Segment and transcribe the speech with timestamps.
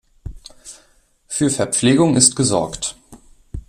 [1.27, 2.95] Für Verpflegung ist gesorgt.